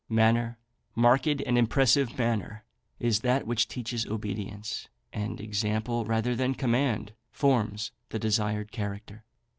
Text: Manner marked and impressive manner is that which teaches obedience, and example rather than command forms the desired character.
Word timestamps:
Manner 0.09 0.57
marked 0.95 1.27
and 1.27 1.59
impressive 1.59 2.17
manner 2.17 2.63
is 2.99 3.19
that 3.19 3.45
which 3.45 3.67
teaches 3.67 4.07
obedience, 4.07 4.87
and 5.13 5.39
example 5.39 6.05
rather 6.05 6.35
than 6.35 6.55
command 6.55 7.13
forms 7.29 7.91
the 8.09 8.17
desired 8.17 8.71
character. 8.71 9.25